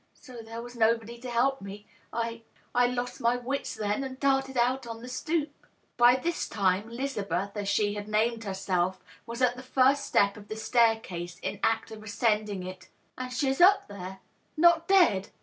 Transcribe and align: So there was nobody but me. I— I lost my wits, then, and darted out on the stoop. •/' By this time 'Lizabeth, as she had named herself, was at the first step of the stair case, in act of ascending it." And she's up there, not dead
So 0.15 0.37
there 0.41 0.63
was 0.63 0.75
nobody 0.75 1.21
but 1.21 1.61
me. 1.61 1.85
I— 2.11 2.41
I 2.73 2.87
lost 2.87 3.21
my 3.21 3.35
wits, 3.37 3.75
then, 3.75 4.03
and 4.03 4.19
darted 4.19 4.57
out 4.57 4.87
on 4.87 5.01
the 5.03 5.07
stoop. 5.07 5.49
•/' 5.77 5.95
By 5.95 6.15
this 6.15 6.49
time 6.49 6.89
'Lizabeth, 6.89 7.51
as 7.55 7.69
she 7.69 7.93
had 7.93 8.07
named 8.07 8.43
herself, 8.43 8.99
was 9.27 9.43
at 9.43 9.55
the 9.57 9.61
first 9.61 10.05
step 10.07 10.37
of 10.37 10.47
the 10.47 10.55
stair 10.55 10.99
case, 10.99 11.37
in 11.43 11.59
act 11.61 11.91
of 11.91 12.01
ascending 12.01 12.63
it." 12.65 12.89
And 13.19 13.31
she's 13.31 13.61
up 13.61 13.87
there, 13.87 14.21
not 14.57 14.87
dead 14.87 15.29